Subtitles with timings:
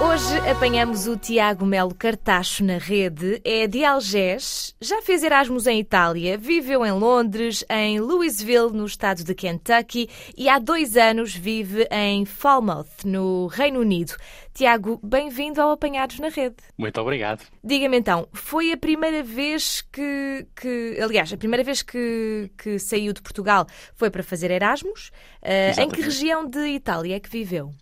[0.00, 3.40] Hoje apanhamos o Tiago Melo Cartacho na rede.
[3.44, 9.24] É de Algés, já fez Erasmus em Itália, viveu em Londres, em Louisville, no estado
[9.24, 14.14] de Kentucky, e há dois anos vive em Falmouth, no Reino Unido.
[14.54, 16.56] Tiago, bem-vindo ao Apanhados na Rede.
[16.78, 17.42] Muito obrigado.
[17.62, 23.12] Diga-me então, foi a primeira vez que, que aliás, a primeira vez que, que saiu
[23.12, 25.10] de Portugal foi para fazer Erasmus?
[25.42, 27.72] Eh, em que região de Itália é que viveu?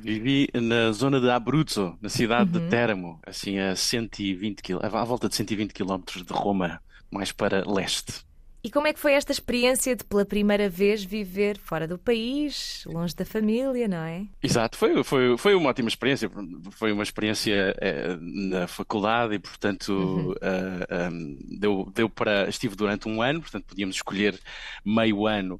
[0.00, 2.64] Vivi na zona de Abruzzo, na cidade Uhum.
[2.64, 7.62] de Teramo, assim a 120 km, à volta de 120 km de Roma, mais para
[7.70, 8.28] leste.
[8.62, 12.82] E como é que foi esta experiência de pela primeira vez viver fora do país,
[12.86, 14.26] longe da família, não é?
[14.42, 16.30] Exato, foi, foi, foi uma ótima experiência.
[16.72, 20.34] Foi uma experiência eh, na faculdade e, portanto, Uhum.
[20.42, 22.50] eh, ehm, deu, deu para.
[22.50, 24.38] Estive durante um ano, portanto, podíamos escolher
[24.84, 25.58] meio ano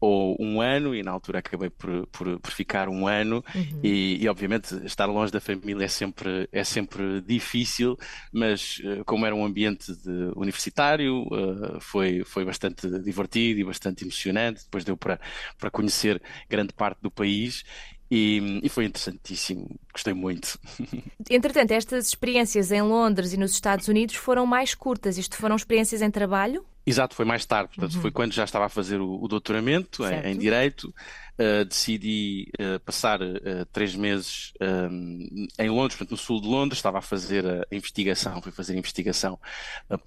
[0.00, 3.44] ou um ano, e na altura acabei por, por, por ficar um ano.
[3.54, 3.80] Uhum.
[3.82, 7.98] E, e, obviamente estar longe da família é sempre, é sempre difícil,
[8.32, 9.92] mas eh, como era um ambiente
[10.34, 14.64] universitário, eh, foi, foi bastante divertido e bastante emocionante.
[14.64, 15.20] Depois deu para,
[15.58, 17.62] para conhecer grande parte do país
[18.10, 19.68] e, e foi interessantíssimo.
[19.92, 20.58] Gostei muito.
[21.30, 25.16] Entretanto, estas experiências em Londres e nos Estados Unidos foram mais curtas.
[25.16, 26.64] Isto foram experiências em trabalho?
[26.86, 30.32] Exato, foi mais tarde, portanto, foi quando já estava a fazer o, o doutoramento em,
[30.32, 30.94] em Direito.
[31.38, 36.78] Uh, decidi uh, passar uh, três meses um, em Londres, portanto, no sul de Londres,
[36.78, 39.38] estava a fazer a investigação, fui fazer a investigação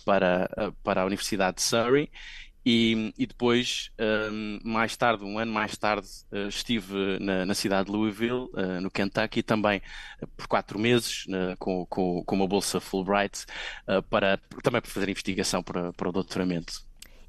[0.05, 2.09] para, para a Universidade de Surrey.
[2.66, 3.92] E, e depois,
[4.31, 8.80] um, mais tarde, um ano mais tarde, uh, estive na, na cidade de Louisville, uh,
[8.81, 9.81] no Kentucky, também
[10.22, 13.45] uh, por quatro meses, uh, com, com, com uma bolsa Fulbright,
[13.88, 16.81] uh, para, também para fazer investigação para, para o doutoramento.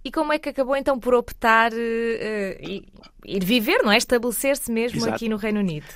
[0.05, 2.85] E como é que acabou então por optar ir-
[3.25, 3.97] ir viver, não é?
[3.97, 5.15] Estabelecer-se mesmo Exato.
[5.17, 5.87] aqui no Reino Unido?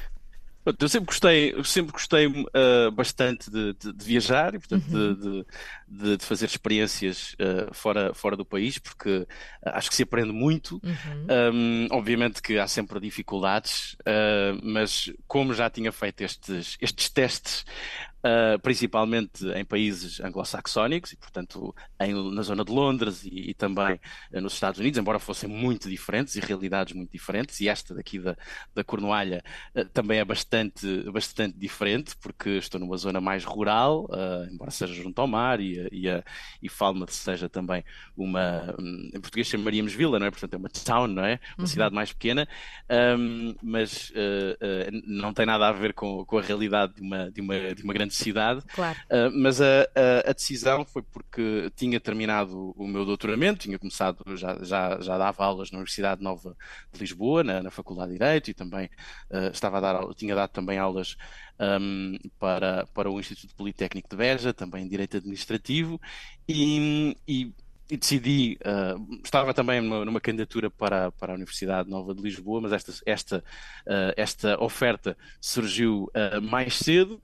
[0.78, 5.44] Eu sempre gostei, eu sempre gostei uh, bastante de, de- de viajar e, portanto, de,
[5.88, 9.26] de- de- fazer experiências uh, fora, fora do país, porque uh,
[9.66, 10.80] acho que se aprende muito.
[11.54, 17.64] Um, obviamente que há sempre dificuldades, uh, mas como já tinha feito estes, estes testes,
[18.24, 23.94] uh, principalmente em países anglo-saxónicos, e portanto em- na zona de Londres e, e também
[24.32, 28.18] uh, nos Estados Unidos, embora fossem muito diferentes e realidades muito diferentes, e esta daqui
[28.18, 28.36] da,
[28.74, 29.42] da Cornualha
[29.74, 34.08] uh, também é bastante, bastante diferente, porque estou numa zona mais rural,
[34.50, 36.22] embora seja junto ao mar, e, e, a-
[36.62, 37.84] e Falmouth seja também
[38.16, 40.30] uma, hum, em português chamaríamos vila, não é?
[40.30, 41.38] Portanto, é uma town, não é?
[41.58, 42.48] Uma cidade mais pequena,
[43.18, 44.12] hum, mas
[45.06, 47.92] não tem nada a ver com, com a realidade de uma, de uma, de uma
[47.92, 48.62] grande cidade.
[48.74, 48.98] Claro.
[49.10, 54.22] Uh, mas a, a- a decisão foi porque tinha terminado o meu doutoramento, tinha começado,
[54.36, 56.56] já, já, já dava aulas na Universidade Nova
[56.92, 58.86] de Lisboa, na, na Faculdade de Direito, e também
[59.30, 61.16] uh, estava a dar, tinha dado também aulas
[61.80, 66.00] um, para, para o Instituto Politécnico de Beja, também em Direito Administrativo,
[66.48, 67.52] e, e-
[67.90, 72.60] e decidi, uh, estava também numa, numa candidatura para, para a Universidade Nova de Lisboa,
[72.60, 73.38] mas esta, esta,
[73.86, 77.18] uh, esta oferta surgiu uh, mais cedo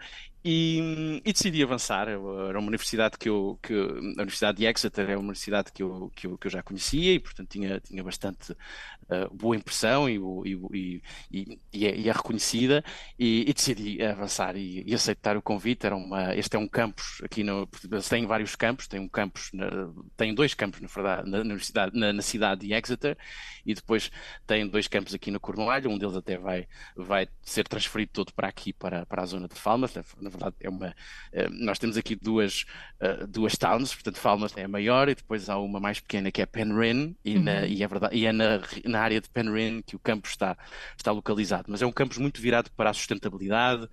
[0.44, 2.08] e, e decidi avançar.
[2.08, 2.18] Era
[2.58, 6.26] uma universidade que eu, que, a Universidade de Exeter é uma universidade que eu, que
[6.26, 11.02] eu, que eu já conhecia e, portanto, tinha, tinha bastante uh, boa impressão e, e,
[11.32, 12.84] e, e, é, e é reconhecida
[13.18, 15.86] e, decidi avançar e, aceitar o convite.
[15.86, 17.66] Era uma, este é um campus aqui no,
[18.08, 22.12] têm vários campos, tem um campus, na- tem dois campos na verdade na, universidade, na,
[22.12, 23.16] na cidade de Exeter
[23.64, 24.10] e depois
[24.46, 26.66] tem dois campos aqui no Cornualho, um deles até vai,
[26.96, 29.92] vai ser transferido todo para aqui, para, para a zona de Falmouth.
[30.34, 30.94] Verdade, é uma,
[31.32, 32.64] eh, nós temos aqui duas,
[33.00, 36.42] eh, duas towns, portanto, Falmouth é a maior e depois há uma mais pequena que
[36.42, 39.96] é Penryn e, na, e é, verdade, e é na, na área de Penryn que
[39.96, 40.56] o campus está,
[40.96, 41.66] está localizado.
[41.68, 43.88] Mas é um campus muito virado para a sustentabilidade,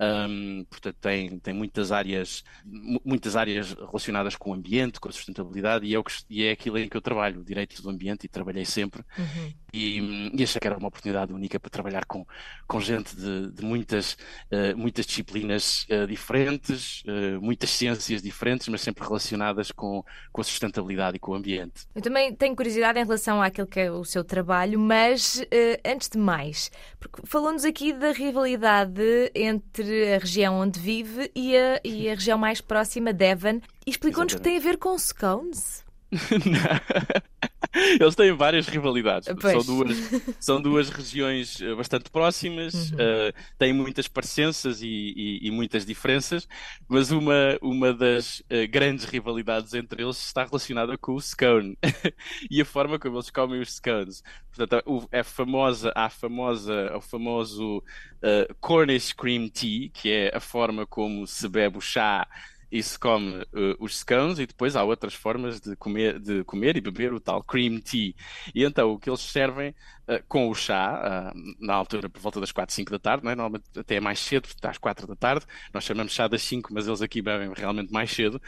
[0.00, 5.12] hum, portanto, tem, tem muitas áreas, mu- muitas áreas relacionadas com o ambiente, com a
[5.12, 7.90] sustentabilidade, e é, o que, e é aquilo em que eu trabalho, o direito do
[7.90, 9.02] ambiente, e trabalhei sempre.
[9.72, 12.24] E, e achei que era uma oportunidade única para trabalhar com,
[12.66, 14.16] com gente de, de muitas,
[14.50, 20.44] eh, muitas disciplinas eh, diferentes, eh, muitas ciências diferentes, mas sempre relacionadas com, com a
[20.44, 21.86] sustentabilidade e com o ambiente.
[21.94, 25.44] Eu também tenho curiosidade em relação àquilo que é o seu trabalho, mas
[25.84, 26.70] antes de mais,
[27.00, 29.02] porque falou-nos aqui da rivalidade
[29.34, 34.34] entre a região onde vive e a, e a região mais próxima, Devon, e explicou-nos
[34.34, 35.84] que tem a ver com scones.
[38.00, 39.28] Eles têm várias rivalidades.
[39.28, 39.96] São duas,
[40.40, 42.96] são duas regiões eh, bastante próximas, Uhum.
[42.98, 46.46] eh, têm muitas parecenças e, e- e muitas diferenças,
[46.88, 51.76] mas uma, uma das eh, grandes rivalidades entre eles está relacionada com o scone
[52.50, 54.22] e a forma como eles comem os scones.
[54.54, 57.82] Portanto, é famosa, há a famosa, o famoso
[58.22, 62.26] eh, Cornish Cream Tea, que é a forma como se bebe o chá
[62.70, 66.76] e se come eh, os scones, e depois há outras formas de comer, de comer
[66.76, 68.14] e beber o tal cream tea.
[68.54, 69.74] E então o que eles servem
[70.06, 73.30] eh, com o chá, ah, na altura por volta das 4, 5 da tarde, não
[73.32, 73.34] é?
[73.34, 76.86] Normalmente até é mais cedo, às 4 da tarde, nós chamamos chá das 5, mas
[76.86, 78.40] eles aqui bebem realmente mais cedo.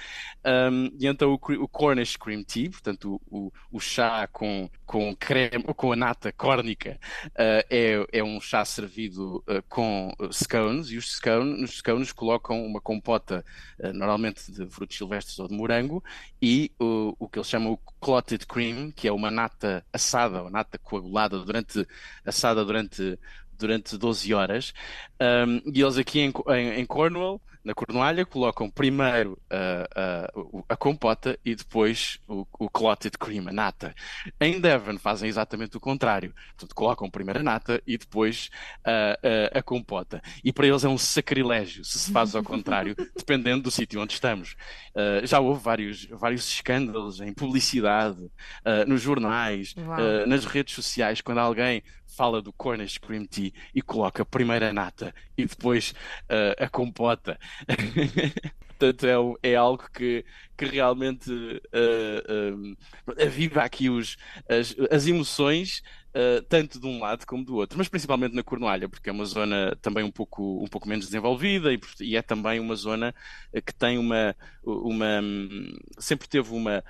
[0.44, 5.16] Um, e então o, o Cornish Cream Tea, portanto o, o, o chá com, com
[5.16, 6.98] creme, com a nata córnica,
[7.28, 12.12] uh, é, é um chá servido uh, com uh, scones, e os scones, nos scones
[12.12, 13.42] colocam uma compota,
[13.80, 16.02] uh, normalmente de frutos silvestres ou de morango,
[16.40, 20.50] e o, o que eles chamam o clotted cream, que é uma nata assada, ou
[20.50, 21.86] nata coagulada durante,
[22.24, 23.18] assada durante,
[23.52, 24.72] durante 12 horas.
[25.20, 30.76] Um, e eles aqui em, em, em Cornwall, na Cornualha, colocam primeiro uh, uh, a
[30.76, 33.92] compota e depois o, o clotted cream, a nata.
[34.40, 36.32] Em Devon fazem exatamente o contrário.
[36.50, 38.50] Portanto, colocam primeiro a nata e depois
[38.86, 40.22] uh, a compota.
[40.44, 44.12] E para eles é um sacrilégio se se faz ao contrário, dependendo do sítio onde
[44.12, 44.54] estamos.
[44.94, 50.26] Uh, já houve vários, vários escândalos em publicidade, uh, nos jornais, Uau.
[50.28, 51.82] nas redes sociais, quando alguém
[52.16, 55.90] fala do Cornish Cream Tea e coloca primeiro a nata e depois
[56.30, 57.38] uh, a compota.
[58.78, 60.24] Portanto, é, é algo que,
[60.56, 62.76] que realmente uh, um,
[63.22, 64.16] aviva aqui os,
[64.48, 65.82] as, as emoções,
[66.16, 69.24] uh, tanto de um lado como do outro, mas principalmente na Cornualha, porque é uma
[69.26, 73.14] zona também um pouco, um pouco menos desenvolvida e, e é também uma zona
[73.52, 74.34] uh, que tem uma,
[74.64, 76.82] uma hum, sempre teve uma,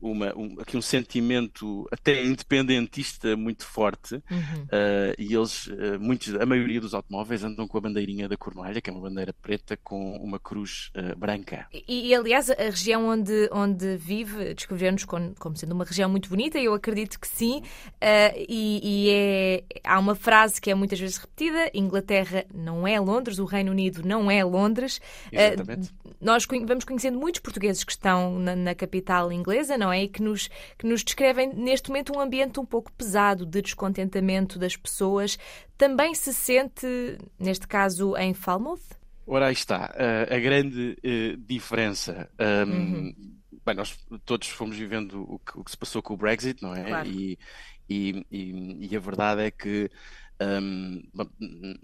[0.00, 4.14] uma, um, aqui um sentimento até independentista muito forte.
[4.30, 4.62] Uhum.
[4.64, 8.80] Uh, e eles, uh, muitos, a maioria dos automóveis andam com a bandeirinha da Cornualha,
[8.80, 11.66] que é uma bandeira preta com uma cruz uh, branca.
[11.72, 16.28] E, e, aliás, a região onde, onde vive descreveu-nos como, como sendo uma região muito
[16.28, 17.62] bonita, e eu acredito que sim.
[17.96, 18.44] Uh,
[18.82, 23.38] e e é, há uma frase que é muitas vezes repetida: Inglaterra não é Londres,
[23.38, 25.00] o Reino Unido não é Londres.
[25.32, 25.88] Exatamente.
[25.88, 30.04] Uh, nós vamos conhecendo muitos portugueses que estão na, na capital inglesa, não é?
[30.04, 34.58] E que nos, que nos descrevem neste momento um ambiente um pouco pesado de descontentamento
[34.58, 35.38] das pessoas.
[35.78, 36.86] Também se sente,
[37.38, 38.82] neste caso, em Falmouth?
[39.26, 42.28] Ora, aí está, uh, a grande uh, diferença.
[42.38, 43.40] Um, Uhum.
[43.64, 46.74] Bem, nós todos fomos vivendo o que, o que se passou com o Brexit, não
[46.74, 46.82] é?
[46.82, 47.08] Claro.
[47.08, 47.38] E,
[47.90, 49.90] e, e- e a verdade é que
[50.42, 51.02] um,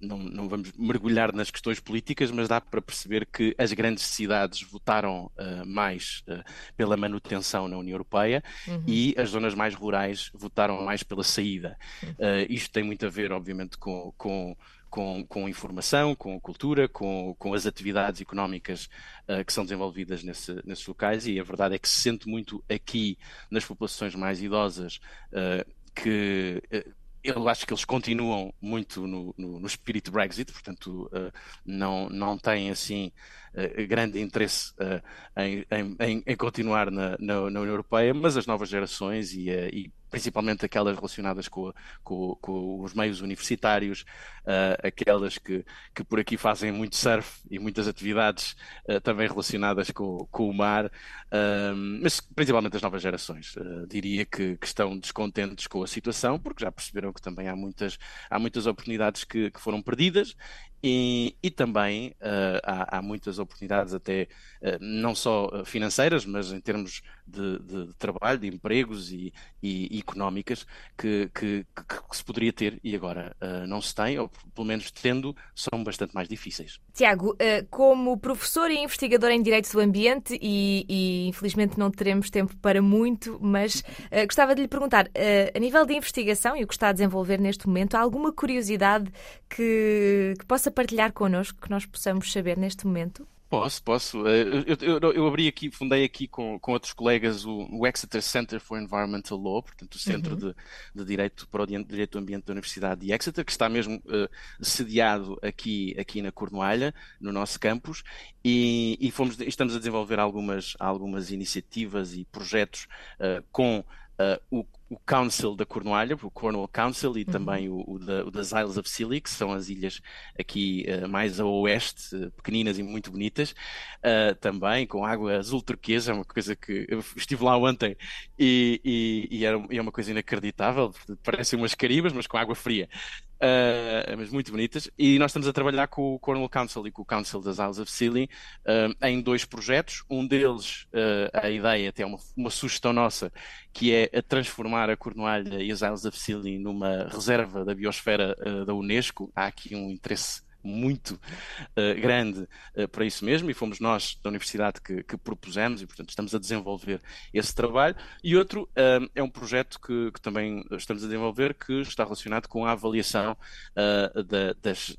[0.01, 4.63] não, não vamos mergulhar nas questões políticas, mas dá para perceber que as grandes cidades
[4.63, 6.43] votaram uh, mais uh,
[6.75, 8.83] pela manutenção na União Europeia Uhum.
[8.87, 11.77] e as zonas mais rurais votaram mais pela saída.
[12.03, 12.11] Uhum.
[12.13, 14.57] Uh, isto tem muito a ver, obviamente, com, com,
[14.89, 18.89] com, com informação, com cultura, com, com as atividades económicas
[19.29, 22.65] uh, que são desenvolvidas nesse- nesses locais, e a verdade é que se sente muito
[22.71, 23.19] aqui
[23.51, 24.99] nas populações mais idosas
[25.31, 26.63] uh, que.
[26.75, 26.95] uh,
[27.25, 31.33] eu acho que eles continuam muito no, no, no espírito Brexit, portanto, uh,
[31.65, 33.11] não, não têm assim
[33.55, 35.03] uh, grande interesse uh,
[35.41, 35.67] em,
[36.01, 40.65] em- em- continuar na, na- na União Europeia, mas as novas gerações e, e principalmente
[40.65, 41.73] aquelas relacionadas com,
[42.03, 44.03] com- com os meios universitários,
[44.45, 45.65] uh, aquelas que,
[45.95, 48.57] que por aqui fazem muito surf e muitas atividades
[48.89, 50.91] uh, também relacionadas com, com o mar,
[51.33, 53.57] um, mas principalmente as novas gerações.
[53.57, 57.57] Uh, diria que, que estão descontentes com a situação, porque já perceberam que também há
[57.57, 57.99] muitas,
[58.31, 60.35] há muitas oportunidades que, que foram perdidas
[60.83, 64.29] e, e também uh, há, há muitas oportunidades até
[64.63, 69.99] uh, não só uh, financeiras, mas em termos de, de trabalho, de empregos e, e-
[69.99, 70.67] económicas
[70.97, 74.91] que, que- que- se poderia ter e agora uh, não se tem, ou pelo menos
[74.91, 76.79] tendo, são bastante mais difíceis.
[76.95, 82.31] Tiago, eh, como professor e investigador em Direito do Ambiente, e, e, infelizmente não teremos
[82.31, 86.65] tempo para muito, mas eh, gostava de lhe perguntar, eh, a nível de investigação e
[86.65, 89.11] o que está a desenvolver neste momento, há alguma curiosidade
[89.51, 93.27] que, que possa partilhar connosco, que nós possamos saber neste momento?
[93.49, 94.23] Posso, posso.
[94.23, 98.21] Uh, Eu, eu- eu abri aqui, fundei aqui com, com outros colegas o, o Exeter
[98.21, 100.53] Center for Environmental Law, portanto, o Centro de,
[100.93, 104.29] de Direito para o Direito do Ambiente da Universidade de Exeter, que está mesmo uh,
[104.61, 108.03] sediado aqui, aqui na Cornualha, no nosso campus,
[108.45, 112.89] e, e fomos, estamos a desenvolver algumas, algumas iniciativas e projetos
[113.21, 117.33] uh, com uh, o o Council da Cornualha, o Cornwall Council, e uhum.
[117.33, 120.01] também o, o, da, o, das Isles of Scilly, que são as ilhas
[120.39, 125.61] aqui uh, mais a oeste, uh, pequeninas e muito bonitas, uh, também com água azul
[125.61, 127.97] turquesa, uma coisa que eu estive lá ontem
[128.39, 132.89] e, e, e, era, é uma coisa inacreditável, parecem umas caribas, mas com água fria.
[133.37, 137.03] Uh, mas muito bonitas, e nós estamos a trabalhar com o Cornwall Council e com
[137.03, 138.31] o Council das Isles of Scilly
[138.65, 140.03] uh, em dois projetos.
[140.09, 143.31] Um deles, uh, a ideia, até uma, uma sugestão nossa,
[143.75, 148.37] que é a transformar a Cornualha e as Isles of Scilly numa reserva da biosfera
[148.67, 149.31] da Unesco.
[149.35, 154.29] Há aqui um interesse muito uh, grande uh, para isso mesmo, e fomos nós da
[154.29, 157.01] Universidade que, que, propusemos, e portanto estamos a desenvolver
[157.33, 157.95] esse trabalho.
[158.23, 162.49] E outro uh, é um projeto que, que, também estamos a desenvolver que está relacionado
[162.49, 163.37] com a avaliação
[163.75, 164.97] da, das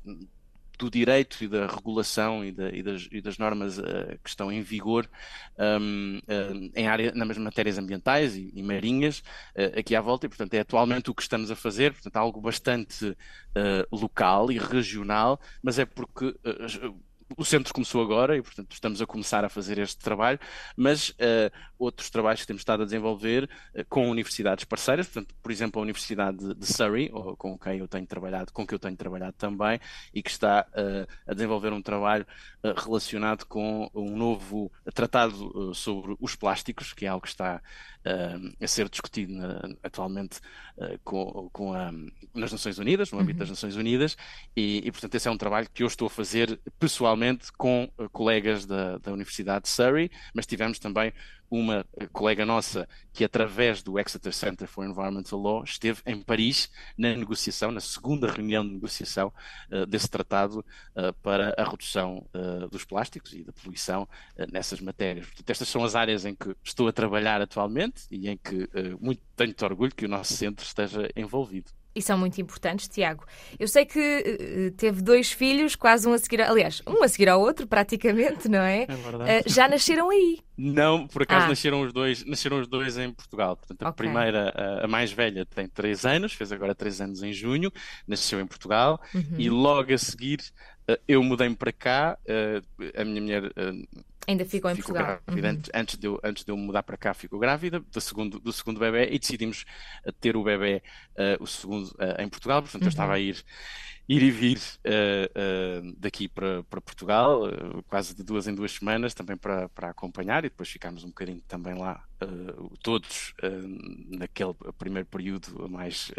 [0.78, 3.82] do direito e da regulação e, da, e, das, e das, normas uh,
[4.22, 5.08] que estão em vigor
[5.58, 9.18] um, uh, em área, nas matérias ambientais e, e marinhas
[9.56, 10.26] uh, aqui à volta.
[10.26, 13.16] E, portanto, é atualmente o que estamos a fazer, portanto, algo bastante
[13.90, 16.32] local e regional, mas é porque
[17.36, 20.38] o centro começou agora e, portanto, estamos a começar a fazer este trabalho,
[20.76, 25.52] mas uh, outros trabalhos que temos estado a desenvolver uh, com universidades parceiras, portanto, por
[25.52, 28.96] exemplo, a Universidade de Surrey, ou, com quem eu tenho trabalhado, com que eu tenho
[28.96, 29.78] trabalhado também,
[30.14, 32.26] e que está uh, a desenvolver um trabalho
[32.76, 37.62] relacionado com um novo tratado sobre os plásticos, que é algo que está
[38.60, 40.40] a ser discutido na, atualmente
[41.04, 41.92] com, com a,
[42.34, 43.38] nas Nações Unidas, no âmbito uhum.
[43.40, 44.16] das Nações Unidas,
[44.56, 47.17] e, e, portanto, esse é um trabalho que eu estou a fazer pessoalmente
[47.56, 51.12] com colegas da, da Universidade de Surrey, mas tivemos também
[51.50, 57.14] uma colega nossa que, através do Exeter Center for Environmental Law, esteve em Paris na
[57.16, 59.32] negociação, na segunda reunião de negociação
[59.72, 64.08] uh, desse tratado uh, para a redução uh, dos plásticos e da poluição
[64.52, 65.26] nessas matérias.
[65.26, 68.68] Portanto, estas são as áreas em que estou a trabalhar atualmente e em que
[69.00, 73.24] muito tenho de orgulho que o nosso centro esteja envolvido e são muito importantes, Tiago.
[73.58, 77.28] Eu sei que uh, teve dois filhos, quase um a seguir, aliás, um a seguir
[77.28, 78.82] ao outro, praticamente, não é?
[78.82, 79.48] É verdade.
[79.48, 80.38] Uh, já nasceram aí?
[80.56, 81.48] Não, por acaso ah.
[81.48, 83.56] nasceram os dois, nasceram os dois em Portugal.
[83.56, 84.06] Portanto, a okay.
[84.06, 87.72] primeira, a, a, mais velha, tem três anos, fez agora três anos em junho,
[88.06, 89.36] nasceu em Portugal uhum.
[89.36, 90.40] e logo a seguir
[91.06, 92.18] eu mudei-me para cá.
[92.96, 93.42] a minha mulher
[94.28, 95.22] Ainda ficou em ficou Portugal.
[95.26, 95.52] Grávida.
[95.52, 95.62] Uhum.
[95.80, 98.78] Antes, de eu, antes de eu mudar para cá, ficou grávida do segundo, do segundo
[98.78, 99.64] bebê e decidimos
[100.04, 100.82] eh, ter o bebê,
[101.16, 102.60] uh, o segundo, uh, em Portugal.
[102.60, 102.88] Portanto, uhum.
[102.88, 103.42] eu estava a ir,
[104.06, 107.40] ir e vir uh, daqui para, para Portugal,
[107.88, 111.40] quase de duas em duas semanas, também para, para acompanhar e depois ficámos um bocadinho
[111.48, 112.04] também lá,
[112.82, 113.32] todos,
[114.08, 116.10] naquele primeiro período mais,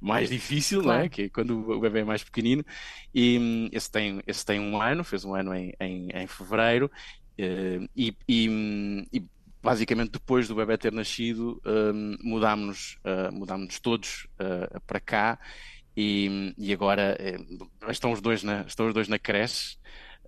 [0.00, 0.98] mais difícil, claro.
[0.98, 1.08] não é?
[1.08, 2.64] que é quando o bebê é mais pequenino.
[3.12, 6.90] E um, esse, tem, esse tem um ano, fez um ano em, em, em fevereiro
[7.38, 9.24] e, e, e,
[9.62, 15.38] basicamente depois do bebê ter nascido um, mudámos, uh, mudámos todos uh, para cá
[15.96, 17.16] e, e agora
[17.88, 19.76] estão os dois na, estão os dois na creche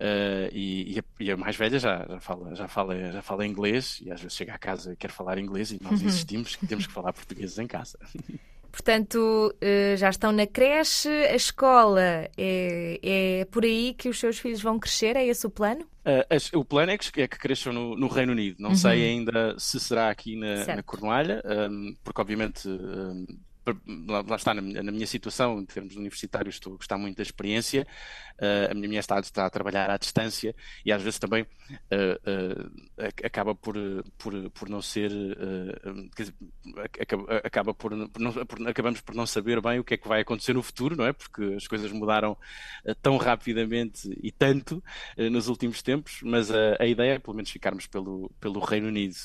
[0.01, 3.47] Uh, e, e, a, e, a, mais velha já, já, fala, já, fala, já fala
[3.47, 6.67] inglês e às vezes chega a casa e quer falar inglês e nós insistimos que
[6.67, 7.99] temos que falar português em casa.
[8.71, 12.01] Portanto, eh, já estão na creche, a escola
[12.37, 15.17] é, é por aí que os seus filhos vão crescer?
[15.17, 15.85] É esse o plano?
[16.01, 18.57] Uh, o plano é que, é que cresçam no, no Reino Unido.
[18.59, 18.77] Não uhum.
[18.77, 23.27] sei ainda se será aqui na, na Cornualha, um, porque obviamente um,
[24.09, 27.87] lá está, na, na, minha situação, em termos universitários, estou a gostar muito da experiência.
[28.39, 31.47] Uh, a minha mulher está, está, a trabalhar à distância e às vezes também uh,
[31.47, 32.71] uh,
[33.23, 33.77] acaba por,
[34.17, 35.11] por, por não ser.
[36.99, 40.09] acaba, acaba por, por, não, por, acabamos por não saber bem o que é que
[40.09, 41.13] vai acontecer no futuro, não é?
[41.13, 42.37] Porque as coisas mudaram
[43.03, 44.83] tão rapidamente e tanto
[45.17, 49.17] nos últimos tempos, mas a, ideia é pelo menos ficarmos pelo, pelo Reino Unido.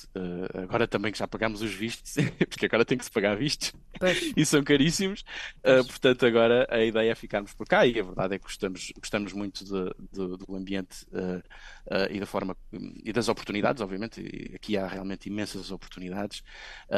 [0.61, 2.15] agora também que já pagamos os vistos,
[2.49, 3.73] porque agora tem que se pagar vistos.
[3.97, 4.24] Pois.
[4.35, 5.23] e são caríssimos.
[5.59, 8.91] Uh, portanto, agora a ideia é ficarmos por cá e a verdade é que gostamos,
[8.97, 14.21] gostamos muito de, de, do ambiente uh, uh, e da forma e das oportunidades, obviamente.
[14.21, 16.43] E aqui há realmente imensas oportunidades,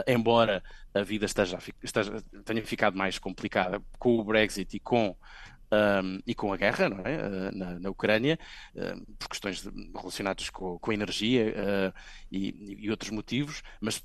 [0.07, 5.15] embora a vida esteja, esteja, tenha ficado mais complicada com o Brexit e com
[5.71, 7.17] um, e com a guerra não é?
[7.17, 8.39] Uh, na, na, Ucrânia,
[8.75, 9.63] uh, por questões
[9.95, 11.99] relacionadas com, com a energia uh,
[12.31, 14.03] e, e, outros motivos, mas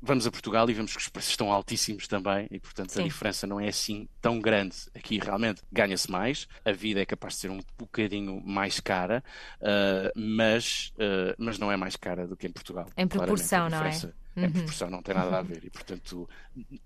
[0.00, 3.02] vamos a Portugal e vemos que os preços estão altíssimos também e, portanto, Sim.
[3.02, 4.76] a diferença não é assim tão grande.
[4.94, 9.22] Aqui realmente ganha-se mais, a vida é capaz de ser um bocadinho mais cara,
[9.60, 12.86] uh, mas, uh, mas não é mais cara do que em Portugal.
[12.96, 13.90] Em proporção, não é?
[14.36, 14.52] Em uhum.
[14.52, 16.28] proporção não tem nada a ver e, portanto,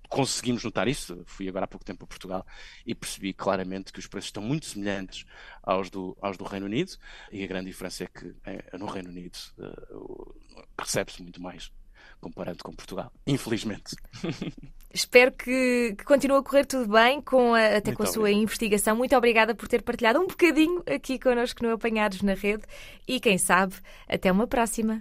[0.08, 1.22] conseguimos notar isso.
[1.26, 2.46] Fui agora há pouco tempo a Portugal
[2.86, 5.26] e percebi claramente que os preços estão muito semelhantes
[5.62, 6.92] aos do, aos do Reino Unido
[7.30, 10.34] e a grande diferença é que é, no Reino Unido uh,
[10.78, 11.70] recebe-se muito mais
[12.22, 13.96] comparando com Portugal, infelizmente.
[14.94, 18.20] Espero que, que continue a correr tudo bem, com a, até Muito com a sua
[18.22, 18.42] obrigado.
[18.42, 18.96] investigação.
[18.96, 22.62] Muito obrigada por ter partilhado um bocadinho aqui connosco no Apanhados na Rede
[23.08, 23.74] e, quem sabe,
[24.06, 25.00] até uma próxima.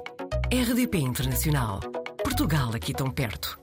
[0.53, 1.81] RDP Internacional.
[2.25, 3.60] Portugal aqui tão perto.